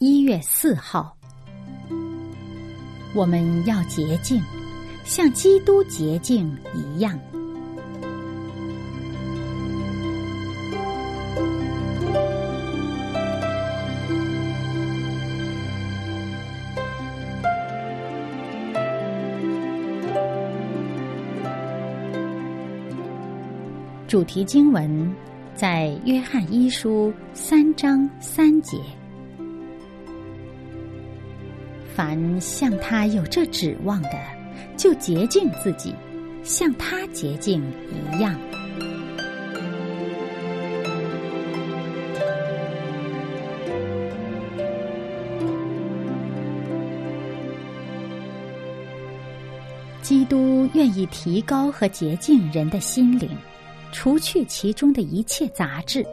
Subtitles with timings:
[0.00, 1.12] 一月四号，
[3.14, 4.40] 我们要洁净，
[5.04, 7.18] 像基督洁净一样。
[24.06, 25.12] 主题经文
[25.56, 28.78] 在约翰一书三章三节。
[31.98, 34.10] 凡像他有这指望的，
[34.76, 35.92] 就洁净自己，
[36.44, 38.38] 像他洁净一样。
[50.00, 53.28] 基督愿意提高和洁净人的心灵。
[53.90, 56.06] 除去其中的一切杂质，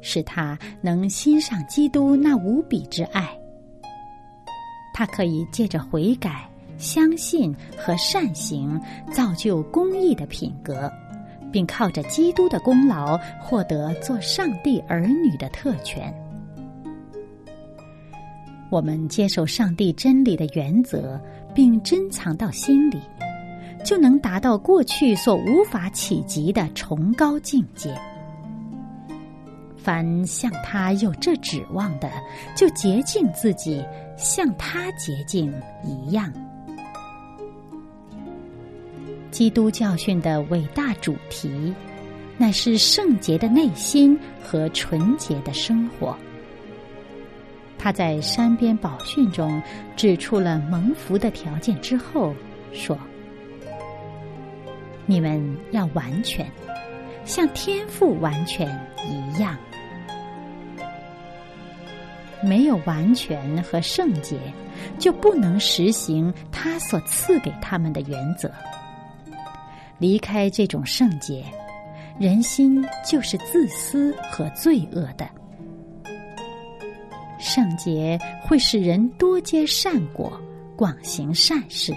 [0.00, 3.38] 使他能欣赏基督那无比之爱。
[5.00, 8.78] 他可以借着悔改、相信和善行，
[9.10, 10.92] 造就公义的品格，
[11.50, 16.14] 并靠着基督的功劳，获得做上帝儿女的特权。
[18.70, 21.18] 我们接受上帝真理的原则，
[21.54, 23.00] 并珍藏到心里。
[23.82, 27.98] 就能达到过去所无法企及的崇高境界。
[29.82, 32.10] 凡向他有这指望的，
[32.56, 33.84] 就洁净自己，
[34.16, 36.32] 像他洁净一样。
[39.30, 41.74] 基督教训的伟大主题，
[42.36, 46.16] 乃是圣洁的内心和纯洁的生活。
[47.78, 49.62] 他在山边宝训中
[49.96, 52.34] 指出了蒙福的条件之后，
[52.72, 52.98] 说。
[55.06, 56.46] 你们要完全，
[57.24, 58.68] 像天赋完全
[59.08, 59.56] 一样一样。
[62.42, 64.38] 没有完全和圣洁，
[64.98, 68.50] 就不能实行他所赐给他们的原则。
[69.98, 71.44] 离开这种圣洁，
[72.18, 75.28] 人心就是自私和罪恶的。
[77.38, 80.40] 圣洁会使人多结善果，
[80.76, 81.94] 广行善事。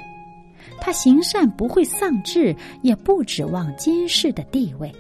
[0.82, 4.92] 他行善不会丧志，也不指望今世的地位，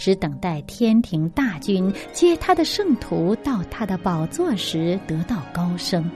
[0.00, 6.10] 只等待天庭大军接他的圣徒到他的宝座时得到高升。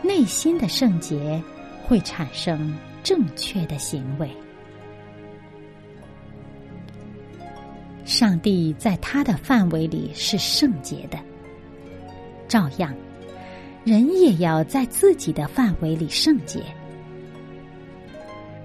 [0.00, 1.42] 内心的圣洁
[1.82, 2.72] 会产生
[3.02, 4.30] 正确的行为。
[8.04, 11.18] 上帝在他的范围里是圣洁的，
[12.46, 12.94] 照样。
[13.82, 16.62] 人也要在自己的范围里圣洁。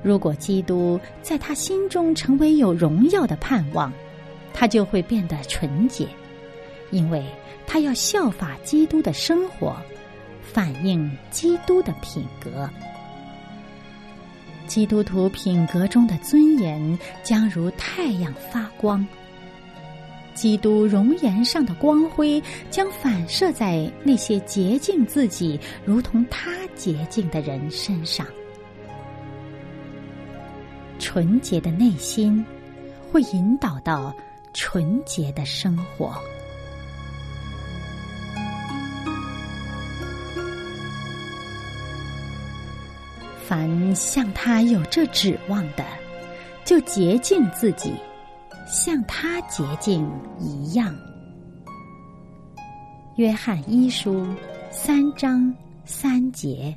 [0.06, 3.92] 如果基督在他心中成为有荣耀的盼望，
[4.54, 6.08] 他就会变得纯洁，
[6.92, 7.26] 因为
[7.66, 9.76] 他要效法基督的生活，
[10.44, 12.70] 反映基督的品格。
[14.68, 19.04] 基督徒品格中的尊严将如太阳发光。
[20.36, 22.40] 基督容颜上的光辉
[22.70, 28.24] 将反射在那些洁净自己如同他洁净的人身上。
[31.00, 32.44] 纯洁的内心
[33.12, 34.14] 会引导到
[34.54, 36.14] 纯洁的生活。
[43.48, 45.86] 凡向他有这指望的，
[46.66, 47.94] 就洁净自己。
[48.68, 50.96] 像他洁净一样，
[53.18, 54.26] 约翰一书
[54.72, 55.54] 三章
[55.86, 56.76] 三节。